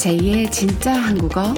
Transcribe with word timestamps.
제2의 0.00 0.50
진짜 0.50 0.94
한국어, 0.94 1.52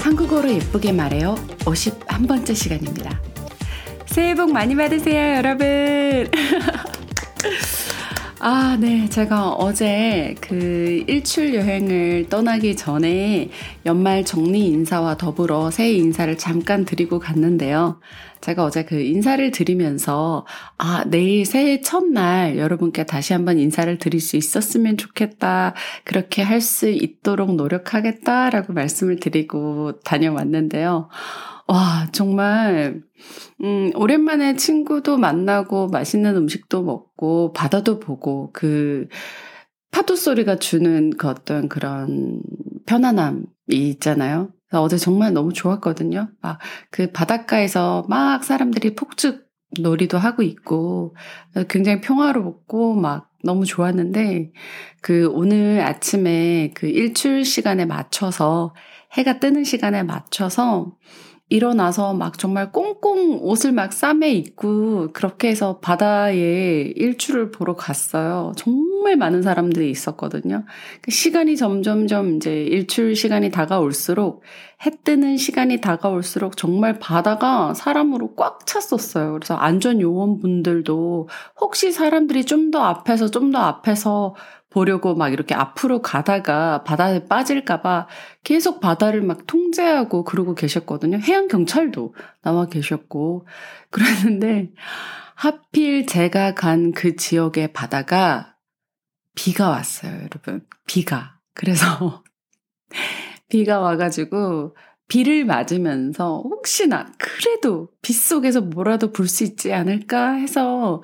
한국어로 0.00 0.50
예쁘게 0.50 0.92
말해요. 0.92 1.34
51번째 1.58 2.54
시간입니다. 2.54 3.20
새해 4.06 4.34
복 4.34 4.50
많이 4.50 4.74
받으세요, 4.74 5.36
여러분! 5.36 6.30
아, 8.44 8.76
네. 8.80 9.08
제가 9.08 9.50
어제 9.50 10.34
그 10.40 11.04
일출 11.06 11.54
여행을 11.54 12.26
떠나기 12.28 12.74
전에 12.74 13.50
연말 13.86 14.24
정리 14.24 14.66
인사와 14.66 15.16
더불어 15.16 15.70
새해 15.70 15.92
인사를 15.92 16.36
잠깐 16.38 16.84
드리고 16.84 17.20
갔는데요. 17.20 18.00
제가 18.40 18.64
어제 18.64 18.84
그 18.84 19.00
인사를 19.00 19.48
드리면서, 19.52 20.44
아, 20.76 21.04
내일 21.06 21.46
새해 21.46 21.80
첫날 21.82 22.58
여러분께 22.58 23.06
다시 23.06 23.32
한번 23.32 23.60
인사를 23.60 23.96
드릴 23.98 24.20
수 24.20 24.36
있었으면 24.36 24.96
좋겠다. 24.96 25.74
그렇게 26.02 26.42
할 26.42 26.60
수 26.60 26.88
있도록 26.88 27.54
노력하겠다라고 27.54 28.72
말씀을 28.72 29.20
드리고 29.20 30.00
다녀왔는데요. 30.00 31.08
와, 31.68 32.08
정말, 32.12 33.02
음, 33.62 33.92
오랜만에 33.94 34.56
친구도 34.56 35.16
만나고 35.18 35.88
맛있는 35.88 36.36
음식도 36.36 36.82
먹고 36.82 37.52
바다도 37.52 37.98
보고 38.00 38.50
그 38.52 39.08
파도 39.90 40.16
소리가 40.16 40.56
주는 40.56 41.10
그 41.10 41.28
어떤 41.28 41.68
그런 41.68 42.42
편안함이 42.86 43.44
있잖아요. 43.70 44.50
어제 44.72 44.96
정말 44.96 45.32
너무 45.34 45.52
좋았거든요. 45.52 46.30
막 46.40 46.58
그 46.90 47.10
바닷가에서 47.12 48.06
막 48.08 48.44
사람들이 48.44 48.94
폭죽 48.94 49.46
놀이도 49.80 50.18
하고 50.18 50.42
있고 50.42 51.14
굉장히 51.68 52.00
평화롭고 52.00 52.94
막 52.94 53.30
너무 53.44 53.64
좋았는데 53.64 54.52
그 55.00 55.28
오늘 55.32 55.80
아침에 55.80 56.72
그 56.74 56.86
일출 56.86 57.44
시간에 57.44 57.86
맞춰서 57.86 58.74
해가 59.12 59.40
뜨는 59.40 59.64
시간에 59.64 60.02
맞춰서 60.02 60.96
일어나서 61.52 62.14
막 62.14 62.38
정말 62.38 62.72
꽁꽁 62.72 63.38
옷을 63.42 63.72
막 63.72 63.92
싸매 63.92 64.30
입고 64.32 65.12
그렇게 65.12 65.48
해서 65.48 65.78
바다에 65.80 66.92
일출을 66.96 67.50
보러 67.50 67.76
갔어요. 67.76 68.52
정말 68.56 69.16
많은 69.16 69.42
사람들이 69.42 69.90
있었거든요. 69.90 70.64
그 71.02 71.10
시간이 71.10 71.56
점점점 71.58 72.36
이제 72.36 72.64
일출 72.64 73.14
시간이 73.14 73.50
다가올수록 73.50 74.42
해 74.86 74.90
뜨는 75.04 75.36
시간이 75.36 75.80
다가올수록 75.82 76.56
정말 76.56 76.98
바다가 76.98 77.74
사람으로 77.74 78.34
꽉 78.34 78.66
찼었어요. 78.66 79.34
그래서 79.34 79.54
안전 79.54 80.00
요원분들도 80.00 81.28
혹시 81.60 81.92
사람들이 81.92 82.44
좀 82.46 82.70
더 82.72 82.80
앞에서 82.84 83.28
좀 83.30 83.52
더 83.52 83.58
앞에서 83.58 84.34
보려고 84.72 85.14
막 85.14 85.32
이렇게 85.32 85.54
앞으로 85.54 86.02
가다가 86.02 86.82
바다에 86.84 87.26
빠질까봐 87.26 88.08
계속 88.44 88.80
바다를 88.80 89.22
막 89.22 89.46
통제하고 89.46 90.24
그러고 90.24 90.54
계셨거든요. 90.54 91.18
해양 91.18 91.48
경찰도 91.48 92.14
나와 92.42 92.66
계셨고 92.66 93.46
그랬는데 93.90 94.70
하필 95.34 96.06
제가 96.06 96.54
간 96.54 96.92
그 96.94 97.16
지역의 97.16 97.72
바다가 97.72 98.56
비가 99.34 99.70
왔어요, 99.70 100.12
여러분. 100.22 100.66
비가. 100.86 101.38
그래서 101.54 102.22
비가 103.48 103.80
와가지고 103.80 104.76
비를 105.08 105.44
맞으면서 105.44 106.42
혹시나 106.44 107.06
그래도 107.18 107.88
빗속에서 108.02 108.62
뭐라도 108.62 109.12
볼 109.12 109.26
수 109.28 109.44
있지 109.44 109.72
않을까 109.72 110.32
해서 110.32 111.02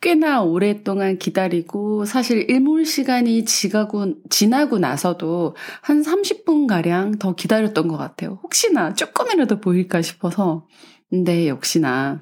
꽤나 0.00 0.42
오랫동안 0.42 1.18
기다리고 1.18 2.06
사실 2.06 2.48
일몰 2.50 2.86
시간이 2.86 3.44
지가고, 3.44 4.14
지나고 4.30 4.78
나서도 4.78 5.54
한 5.82 6.02
30분가량 6.02 7.18
더 7.18 7.34
기다렸던 7.34 7.86
것 7.88 7.98
같아요. 7.98 8.40
혹시나 8.42 8.94
조금이라도 8.94 9.60
보일까 9.60 10.00
싶어서. 10.00 10.66
근데 11.10 11.48
역시나 11.48 12.20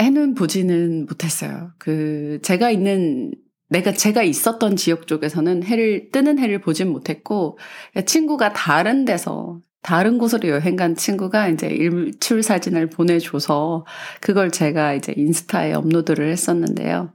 해는 0.00 0.34
보지는 0.34 1.06
못했어요. 1.06 1.72
그, 1.78 2.38
제가 2.42 2.70
있는, 2.70 3.32
내가 3.68 3.92
제가 3.92 4.22
있었던 4.22 4.76
지역 4.76 5.06
쪽에서는 5.06 5.64
해를, 5.64 6.10
뜨는 6.12 6.38
해를 6.38 6.60
보진 6.60 6.90
못했고, 6.90 7.58
친구가 8.06 8.52
다른 8.52 9.04
데서 9.04 9.60
다른 9.86 10.18
곳으로 10.18 10.48
여행 10.48 10.74
간 10.74 10.96
친구가 10.96 11.46
이제 11.48 11.68
일출 11.68 12.42
사진을 12.42 12.90
보내줘서 12.90 13.86
그걸 14.20 14.50
제가 14.50 14.94
이제 14.94 15.14
인스타에 15.16 15.74
업로드를 15.74 16.28
했었는데요. 16.32 17.12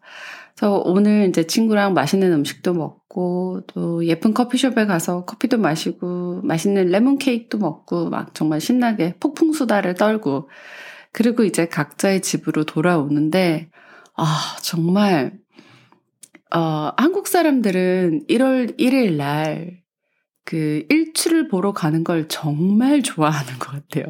그래서 0.55 0.81
오늘 0.85 1.27
이제 1.27 1.45
친구랑 1.45 1.93
맛있는 1.93 2.31
음식도 2.31 2.73
먹고 2.73 3.61
또 3.67 4.05
예쁜 4.05 4.33
커피숍에 4.33 4.85
가서 4.85 5.25
커피도 5.25 5.57
마시고 5.57 6.41
맛있는 6.43 6.87
레몬 6.87 7.17
케이크도 7.17 7.57
먹고 7.57 8.09
막 8.09 8.33
정말 8.33 8.61
신나게 8.61 9.15
폭풍 9.19 9.51
수다를 9.51 9.95
떨고 9.95 10.49
그리고 11.11 11.43
이제 11.43 11.67
각자의 11.67 12.21
집으로 12.21 12.63
돌아오는데 12.63 13.69
아 14.15 14.55
정말 14.61 15.40
어 16.53 16.91
한국 16.97 17.27
사람들은 17.27 18.27
1월 18.27 18.77
1일 18.77 19.17
날 19.17 19.81
그 20.51 20.85
일출을 20.89 21.47
보러 21.47 21.71
가는 21.71 22.03
걸 22.03 22.27
정말 22.27 23.01
좋아하는 23.01 23.59
것 23.59 23.71
같아요. 23.71 24.05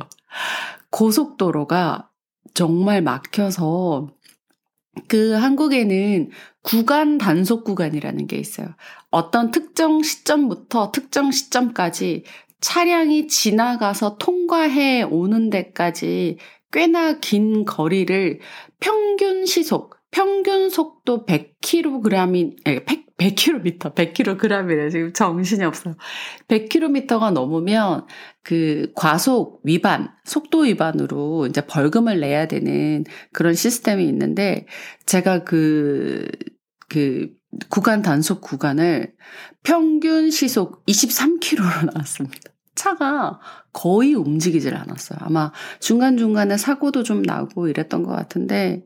고속도로가 0.90 2.10
정말 2.54 3.02
막혀서 3.02 4.10
그 5.08 5.34
한국에는 5.34 6.32
구간 6.64 7.18
단속 7.18 7.64
구간이라는 7.64 8.28
게 8.28 8.38
있어요. 8.38 8.68
어떤 9.10 9.52
특정 9.52 10.02
시점부터 10.02 10.92
특정 10.92 11.32
시점까지 11.32 12.24
차량이 12.60 13.28
지나가서 13.28 14.18
통과해 14.18 15.04
오는 15.04 15.50
데까지 15.50 16.38
꽤나 16.72 17.20
긴 17.20 17.66
거리를 17.66 18.40
평균 18.80 19.46
시속, 19.46 19.96
평균 20.12 20.70
속도 20.70 21.26
100kg이, 21.26 22.64
100, 22.64 22.86
100km, 23.18 23.96
100kg이래. 23.96 24.92
지금 24.92 25.14
정신이 25.14 25.64
없어요. 25.64 25.96
100km가 26.48 27.32
넘으면 27.32 28.06
그 28.44 28.92
과속 28.96 29.62
위반, 29.64 30.10
속도 30.26 30.62
위반으로 30.62 31.48
이제 31.48 31.62
벌금을 31.66 32.20
내야 32.20 32.48
되는 32.48 33.04
그런 33.32 33.54
시스템이 33.54 34.06
있는데 34.08 34.66
제가 35.06 35.44
그, 35.44 36.28
그 36.90 37.30
구간 37.70 38.02
단속 38.02 38.42
구간을 38.42 39.14
평균 39.64 40.32
시속 40.32 40.86
23km로 40.86 41.94
나왔습니다. 41.94 42.51
차가 42.82 43.40
거의 43.74 44.16
움직이질 44.16 44.76
않았어요. 44.76 45.20
아마 45.22 45.52
중간중간에 45.80 46.58
사고도 46.58 47.04
좀 47.04 47.22
나고 47.22 47.68
이랬던 47.68 48.02
것 48.02 48.12
같은데, 48.12 48.86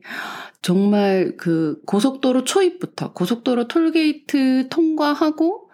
정말 0.60 1.32
그 1.38 1.80
고속도로 1.86 2.44
초입부터 2.44 3.14
고속도로 3.14 3.68
톨게이트 3.68 4.68
통과하고 4.68 5.70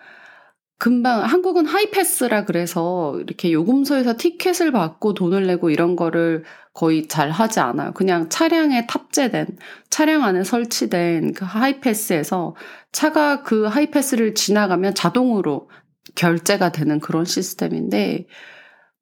금방 0.79 1.25
한국은 1.25 1.67
하이패스라 1.67 2.45
그래서 2.45 3.19
이렇게 3.19 3.53
요금소에서 3.53 4.17
티켓을 4.17 4.71
받고 4.71 5.15
돈을 5.15 5.47
내고 5.47 5.71
이런 5.71 5.97
거를 5.97 6.45
거의 6.75 7.09
잘 7.09 7.31
하지 7.31 7.61
않아요. 7.61 7.93
그냥 7.93 8.29
차량에 8.29 8.87
탑재된 8.87 9.47
차량 9.91 10.25
안에 10.25 10.45
설치된 10.45 11.35
그 11.35 11.45
하이패스에서 11.45 12.55
차가 12.93 13.43
그 13.43 13.65
하이패스를 13.65 14.35
지나가면 14.35 14.95
자동으로 14.95 15.69
결제가 16.15 16.73
되는 16.73 17.01
그런 17.01 17.25
시스템인데 17.25 18.27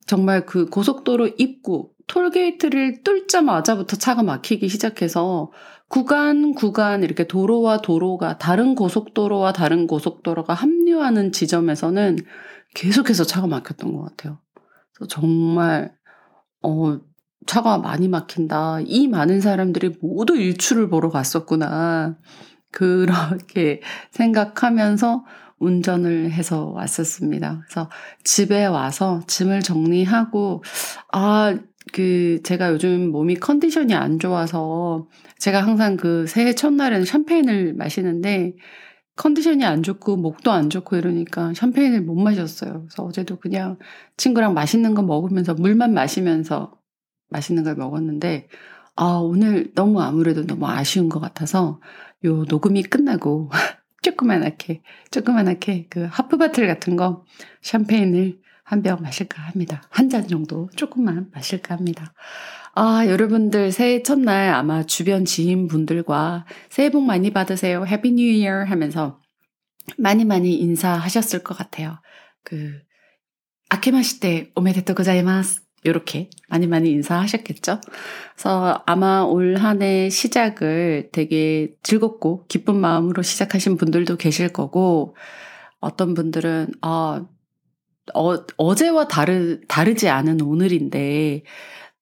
정말 0.06 0.44
그 0.46 0.66
고속도로 0.66 1.28
입구 1.38 1.90
톨게이트를 2.06 3.02
뚫자마자부터 3.04 3.96
차가 3.96 4.22
막히기 4.22 4.68
시작해서 4.68 5.52
구간 5.88 6.54
구간 6.54 7.02
이렇게 7.02 7.26
도로와 7.26 7.78
도로가 7.78 8.38
다른 8.38 8.74
고속도로와 8.74 9.52
다른 9.52 9.86
고속도로가 9.86 10.54
합류하는 10.54 11.32
지점에서는 11.32 12.18
계속해서 12.74 13.24
차가 13.24 13.46
막혔던 13.46 13.92
것 13.92 14.02
같아요. 14.02 14.38
그래서 14.94 15.08
정말 15.08 15.92
어 16.62 17.00
차가 17.46 17.78
많이 17.78 18.08
막힌다. 18.08 18.80
이 18.84 19.08
많은 19.08 19.40
사람들이 19.40 19.96
모두 20.00 20.36
일출을 20.36 20.88
보러 20.88 21.08
갔었구나. 21.08 22.16
그렇게 22.70 23.80
생각하면서 24.12 25.24
운전을 25.60 26.32
해서 26.32 26.66
왔었습니다. 26.70 27.62
그래서 27.64 27.90
집에 28.24 28.66
와서 28.66 29.22
짐을 29.26 29.60
정리하고, 29.60 30.64
아, 31.12 31.56
그, 31.92 32.40
제가 32.44 32.72
요즘 32.72 33.10
몸이 33.12 33.36
컨디션이 33.36 33.94
안 33.94 34.18
좋아서, 34.18 35.06
제가 35.38 35.62
항상 35.62 35.96
그 35.96 36.26
새해 36.26 36.54
첫날에는 36.54 37.04
샴페인을 37.04 37.74
마시는데, 37.74 38.54
컨디션이 39.16 39.64
안 39.64 39.82
좋고, 39.82 40.16
목도 40.16 40.50
안 40.50 40.70
좋고 40.70 40.96
이러니까 40.96 41.52
샴페인을 41.54 42.02
못 42.02 42.14
마셨어요. 42.16 42.86
그래서 42.88 43.04
어제도 43.04 43.38
그냥 43.38 43.78
친구랑 44.16 44.54
맛있는 44.54 44.94
거 44.94 45.02
먹으면서, 45.02 45.54
물만 45.54 45.92
마시면서 45.94 46.72
맛있는 47.30 47.64
걸 47.64 47.76
먹었는데, 47.76 48.48
아, 48.96 49.18
오늘 49.22 49.72
너무 49.74 50.00
아무래도 50.02 50.46
너무 50.46 50.66
아쉬운 50.68 51.08
것 51.08 51.20
같아서, 51.20 51.80
요 52.24 52.44
녹음이 52.48 52.82
끝나고, 52.84 53.50
조그만하게, 54.02 54.82
조그만하게 55.10 55.86
그 55.90 56.04
half 56.10 56.32
bottle 56.32 56.66
같은 56.66 56.96
거 56.96 57.24
샴페인을 57.62 58.40
한 58.64 58.82
병 58.82 59.02
마실까 59.02 59.42
합니다. 59.42 59.82
한 59.90 60.08
잔 60.08 60.28
정도 60.28 60.68
조금만 60.76 61.28
마실까 61.32 61.74
합니다. 61.76 62.12
아, 62.74 63.04
여러분들 63.06 63.72
새해 63.72 64.02
첫날 64.02 64.54
아마 64.54 64.84
주변 64.84 65.24
지인분들과 65.24 66.46
새해 66.68 66.90
복 66.90 67.02
많이 67.02 67.32
받으세요. 67.32 67.84
Happy 67.84 68.12
New 68.12 68.22
Year 68.22 68.64
하면서 68.64 69.20
많이 69.98 70.24
많이 70.24 70.54
인사하셨을 70.54 71.42
것 71.42 71.56
같아요. 71.58 72.00
그, 72.44 72.80
아케마시테 73.70 74.52
오메데토 74.54 74.94
고자이마스. 74.94 75.62
요렇게 75.86 76.30
많이 76.48 76.66
많이 76.66 76.90
인사하셨겠죠? 76.90 77.80
그래서 78.34 78.82
아마 78.86 79.22
올 79.22 79.56
한 79.56 79.82
해 79.82 80.10
시작을 80.10 81.10
되게 81.12 81.74
즐겁고 81.82 82.46
기쁜 82.48 82.76
마음으로 82.76 83.22
시작하신 83.22 83.76
분들도 83.76 84.16
계실 84.16 84.50
거고, 84.52 85.16
어떤 85.80 86.14
분들은, 86.14 86.72
아, 86.82 87.24
어, 88.14 88.34
어제와 88.56 89.08
다르, 89.08 89.60
다르지 89.68 90.08
않은 90.08 90.40
오늘인데, 90.42 91.44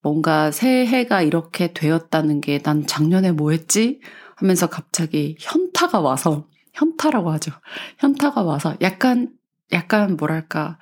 뭔가 0.01 0.51
새해가 0.51 1.21
이렇게 1.23 1.73
되었다는 1.73 2.41
게 2.41 2.59
난 2.63 2.85
작년에 2.87 3.31
뭐 3.33 3.51
했지? 3.51 3.99
하면서 4.37 4.67
갑자기 4.67 5.35
현타가 5.39 5.99
와서, 6.01 6.47
현타라고 6.73 7.31
하죠. 7.33 7.51
현타가 7.99 8.43
와서 8.43 8.75
약간, 8.81 9.31
약간 9.73 10.17
뭐랄까, 10.17 10.79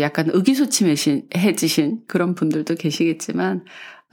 약간 0.00 0.30
의기소침해지신 0.32 2.02
그런 2.06 2.34
분들도 2.34 2.74
계시겠지만, 2.74 3.64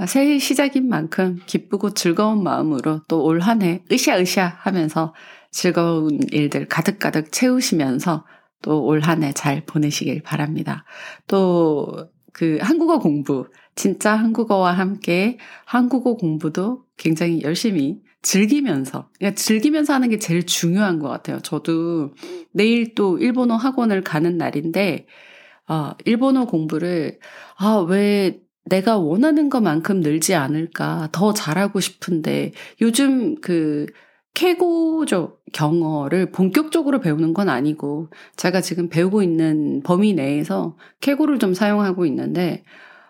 새해 0.07 0.39
시작인 0.39 0.89
만큼 0.89 1.39
기쁘고 1.45 1.93
즐거운 1.93 2.43
마음으로 2.43 3.01
또 3.07 3.23
올 3.23 3.39
한 3.41 3.61
해 3.61 3.83
으쌰으쌰 3.91 4.57
하면서 4.59 5.13
즐거운 5.51 6.19
일들 6.31 6.67
가득가득 6.67 7.31
채우시면서 7.31 8.25
또 8.61 8.85
올 8.85 9.01
한 9.01 9.23
해 9.23 9.33
잘 9.33 9.65
보내시길 9.65 10.23
바랍니다. 10.23 10.85
또 11.27 12.09
그 12.33 12.57
한국어 12.61 12.97
공부, 12.99 13.45
진짜 13.75 14.15
한국어와 14.15 14.71
함께 14.71 15.37
한국어 15.65 16.15
공부도 16.15 16.83
굉장히 16.97 17.43
열심히 17.43 17.99
즐기면서, 18.23 19.09
그러니까 19.19 19.35
즐기면서 19.39 19.93
하는 19.93 20.09
게 20.09 20.17
제일 20.17 20.43
중요한 20.45 20.97
것 20.97 21.09
같아요. 21.09 21.39
저도 21.41 22.13
내일 22.51 22.95
또 22.95 23.19
일본어 23.19 23.55
학원을 23.55 24.01
가는 24.03 24.35
날인데, 24.37 25.05
아, 25.65 25.95
일본어 26.05 26.45
공부를, 26.45 27.19
아, 27.57 27.85
왜 27.87 28.39
내가 28.65 28.97
원하는 28.97 29.49
것만큼 29.49 30.01
늘지 30.01 30.35
않을까, 30.35 31.09
더 31.11 31.33
잘하고 31.33 31.79
싶은데, 31.79 32.51
요즘 32.81 33.35
그, 33.41 33.85
캐고적 34.33 35.43
경어를 35.53 36.31
본격적으로 36.31 36.99
배우는 36.99 37.33
건 37.33 37.49
아니고, 37.49 38.09
제가 38.35 38.61
지금 38.61 38.89
배우고 38.89 39.21
있는 39.21 39.81
범위 39.83 40.13
내에서 40.13 40.75
캐고를 41.01 41.37
좀 41.39 41.53
사용하고 41.53 42.05
있는데, 42.07 42.63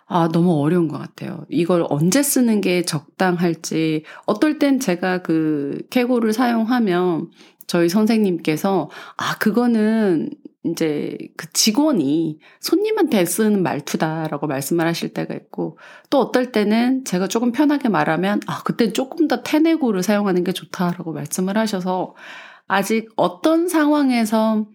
아, 0.05 0.27
너무 0.27 0.61
어려운 0.61 0.87
것 0.89 0.97
같아요. 0.99 1.45
이걸 1.49 1.85
언제 1.89 2.21
쓰는 2.21 2.59
게 2.61 2.83
적당할지, 2.83 4.03
어떨 4.25 4.59
땐 4.59 4.79
제가 4.79 5.19
그 5.23 5.81
캐고를 5.89 6.33
사용하면 6.33 7.31
저희 7.67 7.87
선생님께서, 7.89 8.89
아, 9.17 9.37
그거는 9.39 10.29
이제 10.65 11.17
그 11.35 11.51
직원이 11.51 12.39
손님한테 12.61 13.25
쓰는 13.25 13.63
말투다라고 13.63 14.47
말씀을 14.47 14.87
하실 14.87 15.13
때가 15.13 15.33
있고 15.35 15.77
또 16.09 16.19
어떨 16.19 16.51
때는 16.51 17.03
제가 17.03 17.27
조금 17.27 17.51
편하게 17.51 17.89
말하면 17.89 18.39
아 18.47 18.63
그때 18.63 18.93
조금 18.93 19.27
더 19.27 19.43
테네고를 19.43 20.03
사용하는 20.03 20.43
게 20.43 20.53
좋다라고 20.53 21.11
말씀을 21.11 21.57
하셔서 21.57 22.15
아직 22.67 23.09
어떤 23.17 23.67
상황에서 23.67 24.65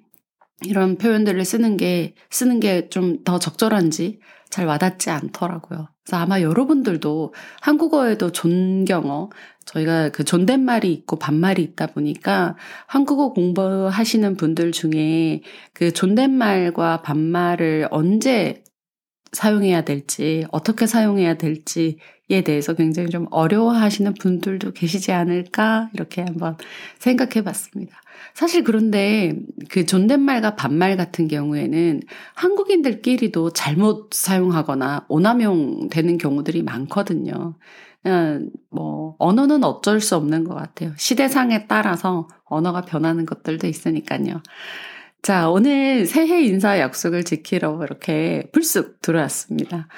이런 0.66 0.96
표현들을 0.99 1.44
쓰는 1.44 1.76
게 1.76 2.14
쓰는 2.31 2.60
게 2.60 2.88
좀 2.90 3.22
더 3.25 3.38
적절한지 3.38 4.20
잘 4.50 4.66
와닿지 4.66 5.10
않더라고요. 5.10 5.88
그래서 6.05 6.16
아마 6.22 6.40
여러분들도 6.40 7.34
한국어에도 7.60 8.32
존경어, 8.32 9.31
저희가 9.66 10.08
그 10.08 10.25
존댓말이 10.25 10.90
있고 10.93 11.16
반말이 11.19 11.62
있다 11.62 11.88
보니까 11.88 12.56
한국어 12.87 13.32
공부하시는 13.34 14.37
분들 14.37 14.72
중에 14.72 15.43
그 15.75 15.93
존댓말과 15.93 17.02
반말을 17.02 17.88
언제 17.90 18.62
사용해야 19.32 19.82
될지, 19.82 20.46
어떻게 20.50 20.86
사용해야 20.86 21.34
될지에 21.34 22.42
대해서 22.44 22.75
굉장히 22.75 23.10
좀 23.10 23.26
어려워하시는 23.30 24.14
분들도 24.14 24.72
계시지 24.72 25.12
않을까, 25.12 25.90
이렇게 25.94 26.22
한번 26.22 26.56
생각해 26.98 27.44
봤습니다. 27.44 28.00
사실 28.34 28.64
그런데 28.64 29.34
그 29.69 29.86
존댓말과 29.86 30.56
반말 30.56 30.96
같은 30.96 31.28
경우에는 31.28 32.00
한국인들끼리도 32.34 33.50
잘못 33.50 34.12
사용하거나 34.12 35.06
오남용 35.08 35.88
되는 35.88 36.19
경우들이 36.19 36.62
많거든요. 36.62 37.54
뭐, 38.70 39.16
언어는 39.19 39.64
어쩔 39.64 40.00
수 40.00 40.16
없는 40.16 40.44
것 40.44 40.54
같아요. 40.54 40.92
시대상에 40.96 41.66
따라서 41.66 42.28
언어가 42.44 42.80
변하는 42.80 43.26
것들도 43.26 43.66
있으니까요. 43.66 44.42
자, 45.22 45.50
오늘 45.50 46.06
새해 46.06 46.42
인사 46.44 46.78
약속을 46.78 47.24
지키러 47.24 47.80
이렇게 47.82 48.48
불쑥 48.52 49.00
들어왔습니다. 49.02 49.88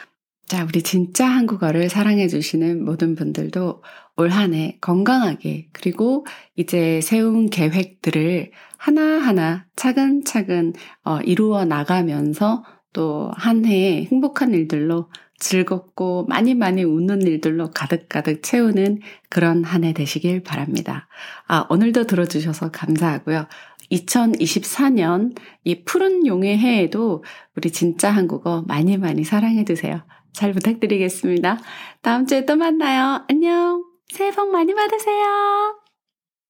자, 0.47 0.65
우리 0.65 0.83
진짜 0.83 1.27
한국어를 1.27 1.89
사랑해주시는 1.89 2.85
모든 2.85 3.15
분들도 3.15 3.83
올 4.17 4.31
한 4.33 4.53
해 4.55 4.77
건강하게, 4.81 5.69
그리고 5.73 6.27
이제 6.57 7.01
세운 7.01 7.49
계획들을 7.49 8.51
하나하나 8.77 9.67
차근차근 9.77 10.73
어, 11.05 11.21
이루어 11.21 11.65
나가면서 11.65 12.65
또 12.93 13.31
한 13.37 13.65
해에 13.65 14.05
행복한 14.11 14.53
일들로 14.53 15.11
즐겁고 15.41 16.27
많이 16.29 16.55
많이 16.55 16.85
웃는 16.85 17.23
일들로 17.23 17.71
가득가득 17.71 18.43
채우는 18.43 19.01
그런 19.29 19.65
한 19.65 19.85
해 19.85 19.93
되시길 19.95 20.43
바랍니다. 20.43 21.09
아, 21.49 21.67
오늘도 21.71 22.05
들어주셔서 22.07 22.71
감사하고요. 22.71 23.47
2024년 23.91 25.35
이 25.65 25.85
푸른 25.85 26.27
용의 26.27 26.59
해에도 26.59 27.25
우리 27.57 27.73
진짜 27.73 28.11
한국어 28.11 28.63
많이 28.69 28.97
많이 28.99 29.25
사랑해주세요. 29.25 30.03
잘 30.33 30.53
부탁드리겠습니다. 30.53 31.59
다음 32.03 32.27
주에 32.27 32.45
또 32.47 32.57
만나요. 32.57 33.25
안녕. 33.29 33.85
새해 34.09 34.31
복 34.33 34.51
많이 34.51 34.75
받으세요. 34.75 35.80